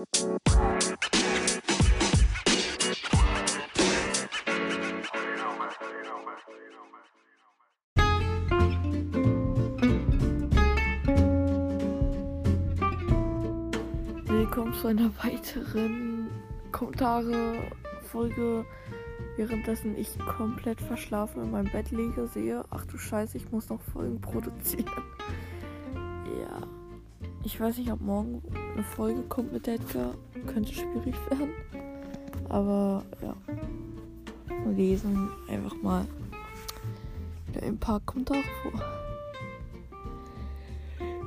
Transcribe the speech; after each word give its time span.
Willkommen 0.00 0.40
zu 14.72 14.86
einer 14.86 15.10
weiteren 15.22 16.30
Kommentare-Folge. 16.72 18.64
Währenddessen 19.36 19.98
ich 19.98 20.18
komplett 20.20 20.80
verschlafen 20.80 21.42
in 21.42 21.50
meinem 21.50 21.70
Bett 21.70 21.90
liege, 21.90 22.26
sehe, 22.26 22.64
ach 22.70 22.86
du 22.86 22.96
Scheiße, 22.96 23.36
ich 23.36 23.52
muss 23.52 23.68
noch 23.68 23.82
Folgen 23.82 24.18
produzieren. 24.18 24.86
Ja. 26.40 26.79
Ich 27.52 27.58
weiß 27.58 27.78
nicht, 27.78 27.90
ob 27.90 28.00
morgen 28.00 28.40
eine 28.74 28.84
Folge 28.84 29.22
kommt 29.22 29.52
mit 29.52 29.66
Edgar. 29.66 30.14
Könnte 30.46 30.72
schwierig 30.72 31.16
werden. 31.30 31.50
Aber 32.48 33.04
ja. 33.20 33.34
Lesen 34.70 35.28
einfach 35.48 35.74
mal 35.82 36.06
ein 37.60 37.76
paar 37.76 37.98
Kommentare 38.06 38.44
vor. 38.62 38.80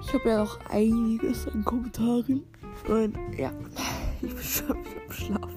Ich 0.01 0.13
habe 0.13 0.29
ja 0.29 0.43
noch 0.45 0.59
einiges 0.69 1.45
an 1.49 1.65
Kommentaren. 1.65 2.45
Und 2.87 3.17
ja, 3.37 3.51
ich 4.21 4.33
bin 4.33 4.43
schon 4.43 4.77
wieder 4.77 5.05
im 5.05 5.11
Schlaf. 5.11 5.51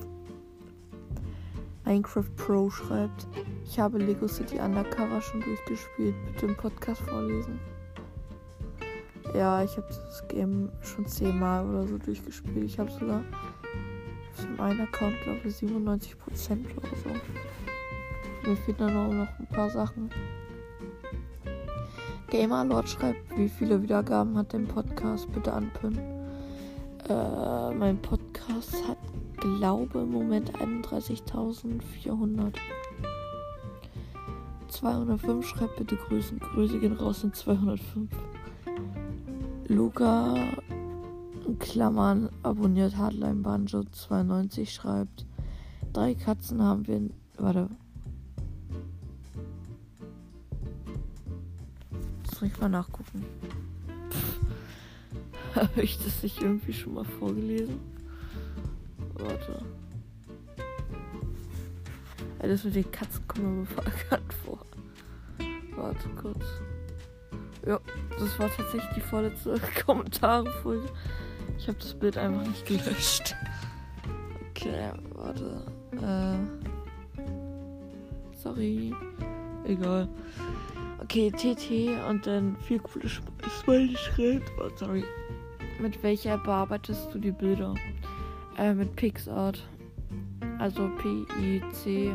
Minecraft 1.84 2.34
Pro 2.36 2.70
schreibt, 2.70 3.28
ich 3.64 3.78
habe 3.78 3.98
Lego 3.98 4.26
City 4.26 4.58
Undercover 4.58 5.22
schon 5.22 5.42
durchgespielt. 5.42 6.16
Bitte 6.26 6.46
im 6.46 6.56
Podcast 6.56 7.02
vorlesen. 7.02 7.60
Ja, 9.36 9.62
ich 9.62 9.76
habe 9.76 9.86
das 9.88 10.26
Game 10.28 10.70
schon 10.80 11.06
zehnmal 11.06 11.68
oder 11.68 11.86
so 11.86 11.98
durchgespielt. 11.98 12.64
Ich 12.64 12.78
habe 12.78 12.90
sogar 12.90 13.18
auf 13.18 14.46
dem 14.46 14.58
einen 14.58 14.80
Account, 14.80 15.20
glaube 15.24 15.40
ich, 15.44 15.56
97% 15.56 16.14
oder 16.74 16.88
so. 17.04 17.10
Mir 18.48 18.56
fehlen 18.56 18.78
dann 18.78 18.96
auch 18.96 19.12
noch 19.12 19.28
ein 19.38 19.46
paar 19.48 19.68
Sachen. 19.68 20.08
Gamerlord 22.30 22.88
schreibt, 22.88 23.36
wie 23.36 23.50
viele 23.50 23.82
Wiedergaben 23.82 24.38
hat 24.38 24.54
der 24.54 24.60
Podcast? 24.60 25.30
Bitte 25.32 25.52
anpinnen. 25.52 25.98
Äh, 27.08 27.74
mein 27.74 28.00
Podcast 28.00 28.74
hat, 28.88 28.96
glaube 29.36 30.00
im 30.00 30.12
Moment 30.12 30.54
31.400. 30.54 32.54
205 34.68 35.46
schreibt 35.46 35.76
bitte 35.76 35.96
Grüßen. 35.96 36.38
Grüße 36.38 36.78
gehen 36.78 36.94
raus 36.94 37.22
in 37.22 37.34
205. 37.34 38.10
Luca 39.68 40.34
Klammern 41.58 42.28
abonniert 42.42 42.96
Hardline 42.96 43.42
Banjo 43.42 43.82
92 43.82 44.72
schreibt. 44.72 45.26
Drei 45.92 46.14
Katzen 46.14 46.62
haben 46.62 46.86
wir. 46.86 47.10
Warte. 47.38 47.68
Soll 52.32 52.48
ich 52.48 52.60
mal 52.60 52.68
nachgucken? 52.68 53.24
Habe 55.54 55.82
ich 55.82 55.98
das 55.98 56.22
nicht 56.22 56.40
irgendwie 56.40 56.72
schon 56.72 56.94
mal 56.94 57.04
vorgelesen? 57.04 57.80
Warte. 59.14 59.64
Das 62.38 62.62
mit 62.62 62.76
den 62.76 62.90
Katzen 62.92 63.26
kommt 63.26 63.44
mir 63.44 63.66
bekannt 63.82 64.32
vor. 64.44 64.64
Warte 65.74 66.08
kurz. 66.10 66.44
Ja, 67.66 67.80
das 68.18 68.38
war 68.38 68.48
tatsächlich 68.48 68.92
die 68.94 69.00
vorletzte 69.00 69.60
Kommentare-Folge. 69.84 70.88
Ich 71.58 71.66
habe 71.66 71.78
das 71.78 71.94
Bild 71.94 72.16
einfach 72.16 72.46
nicht 72.46 72.64
gelöscht. 72.66 73.34
Okay, 74.50 74.92
warte. 75.14 75.66
Äh. 75.92 76.36
Sorry. 78.36 78.94
Egal. 79.64 80.08
Okay, 81.02 81.30
TT 81.30 81.90
und 82.08 82.26
dann 82.26 82.56
vier 82.60 82.78
coole 82.78 83.08
Smiley 83.08 83.96
schreibt. 83.96 84.50
Oh, 84.60 84.70
sorry. 84.76 85.04
Mit 85.80 86.02
welcher 86.02 86.38
bearbeitest 86.38 87.12
du 87.12 87.18
die 87.18 87.32
Bilder? 87.32 87.74
Äh, 88.56 88.74
mit 88.74 88.94
PixArt. 88.96 89.66
Also 90.58 90.88
P-I-C-S-A-R-D. 90.98 92.12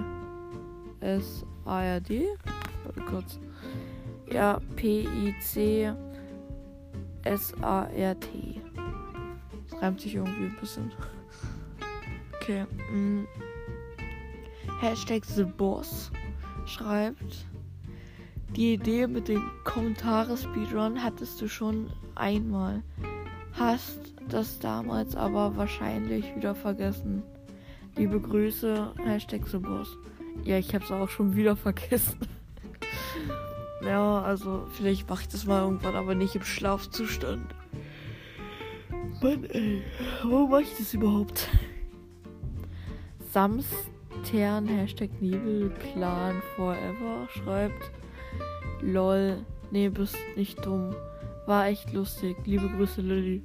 Warte 4.34 4.34
kurz. 4.34 4.36
Ja, 4.36 4.60
P-I-C-S-A-R-T. 4.76 5.92
Das 9.70 9.82
reimt 9.82 10.02
sich 10.02 10.16
irgendwie 10.16 10.46
ein 10.46 10.58
bisschen. 10.60 10.92
Okay. 12.42 12.66
Mm. 12.92 13.26
Hashtag 14.80 15.26
The 15.26 15.44
Boss 15.44 16.12
schreibt. 16.66 17.46
Die 18.56 18.74
Idee 18.74 19.08
mit 19.08 19.28
dem 19.28 19.50
Kommentare 19.64 20.36
Speedrun 20.36 21.02
hattest 21.02 21.42
du 21.42 21.48
schon 21.48 21.90
einmal. 22.16 22.84
Hast 23.54 24.14
das 24.28 24.60
damals 24.60 25.16
aber 25.16 25.56
wahrscheinlich 25.56 26.36
wieder 26.36 26.54
vergessen. 26.56 27.24
Liebe 27.96 28.20
Grüße, 28.20 28.94
Hashtag 29.06 29.48
The 29.48 29.58
Boss. 29.58 29.98
Ja, 30.44 30.58
ich 30.58 30.74
hab's 30.74 30.92
auch 30.92 31.10
schon 31.10 31.36
wieder 31.36 31.56
vergessen. 31.56 32.20
Ja, 33.84 34.22
also 34.22 34.68
vielleicht 34.74 35.10
mach 35.10 35.22
ich 35.22 35.28
das 35.28 35.46
mal 35.46 35.64
irgendwann, 35.64 35.96
aber 35.96 36.16
nicht 36.16 36.36
im 36.36 36.44
Schlafzustand. 36.44 37.56
Mann, 39.22 39.44
ey, 39.46 39.84
warum 40.24 40.50
mach 40.52 40.60
ich 40.60 40.76
das 40.78 40.94
überhaupt? 40.94 41.48
Samstern, 43.32 44.68
Hashtag 44.68 45.10
Nebelclan 45.22 46.42
Forever 46.56 47.28
schreibt. 47.30 47.92
Lol, 48.82 49.46
nee, 49.72 49.90
bist 49.90 50.18
nicht 50.36 50.66
dumm. 50.66 50.96
War 51.46 51.68
echt 51.68 51.94
lustig. 51.94 52.36
Liebe 52.46 52.68
Grüße, 52.70 53.02
Lilly. 53.02 53.42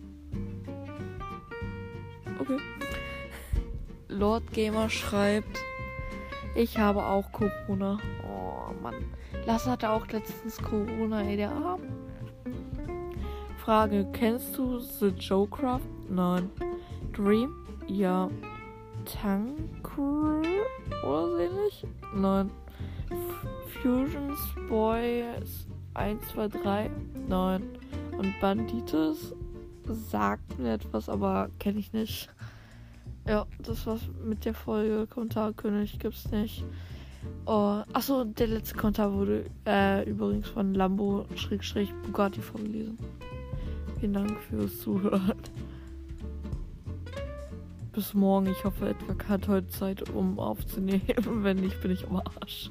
Okay. 2.39 2.59
Lord 4.09 4.53
Gamer 4.53 4.89
schreibt, 4.89 5.59
ich 6.55 6.79
habe 6.79 7.05
auch 7.05 7.33
Corona. 7.33 7.99
Oh 8.69 8.75
Mann. 8.83 8.95
Lasse 9.47 9.71
hatte 9.71 9.91
auch 9.91 10.07
letztens 10.09 10.59
Corona, 10.59 11.23
ey, 11.23 11.37
der 11.37 11.53
Arm. 11.53 11.83
Frage, 13.59 14.07
kennst 14.13 14.57
du 14.57 14.79
The 14.79 15.09
Joecraft? 15.09 15.89
Nein. 16.09 16.51
Dream? 17.13 17.55
Ja. 17.87 18.31
Tanker? 19.05 20.43
Oder 21.05 21.39
ähnlich? 21.39 21.87
Nein. 22.15 22.51
Fusions 23.83 24.39
Boys 24.69 25.67
1, 25.95 26.29
2, 26.29 26.49
3? 26.49 26.91
Nein. 27.29 27.63
Und 28.17 28.39
Bandites 28.41 29.35
sagt 29.85 30.59
mir 30.59 30.75
etwas, 30.75 31.09
aber 31.09 31.51
kenne 31.59 31.79
ich 31.79 31.93
nicht. 31.93 32.29
Ja, 33.27 33.47
das 33.59 33.87
war's 33.87 34.09
mit 34.25 34.45
der 34.45 34.55
Folge. 34.55 35.07
Kommentarkönig 35.07 35.99
gibt's 35.99 36.31
nicht. 36.31 36.65
Oh, 37.47 37.83
achso, 37.93 38.25
der 38.25 38.49
letzte 38.49 38.77
Kommentar 38.77 39.13
wurde 39.13 39.45
äh, 39.67 40.09
übrigens 40.09 40.49
von 40.49 40.75
Lambo-Bugatti 40.75 42.41
vorgelesen. 42.41 42.99
Vielen 44.01 44.13
Dank 44.13 44.39
fürs 44.41 44.81
Zuhören. 44.81 45.33
Bis 47.93 48.13
morgen. 48.15 48.49
Ich 48.49 48.65
hoffe, 48.65 48.91
Edgar 48.91 49.29
hat 49.29 49.49
heute 49.49 49.69
Zeit, 49.69 50.11
um 50.11 50.39
aufzunehmen. 50.39 51.03
Wenn 51.43 51.59
nicht, 51.59 51.81
bin 51.81 51.93
ich 51.93 52.07
am 52.07 52.17
Arsch. 52.17 52.71